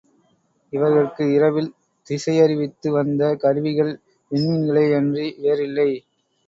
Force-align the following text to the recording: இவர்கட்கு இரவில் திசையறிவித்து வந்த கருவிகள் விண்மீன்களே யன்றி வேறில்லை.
இவர்கட்கு 0.73 1.25
இரவில் 1.33 1.69
திசையறிவித்து 2.07 2.89
வந்த 2.89 3.35
கருவிகள் 3.35 3.93
விண்மீன்களே 4.31 4.85
யன்றி 4.89 5.27
வேறில்லை. 5.39 5.89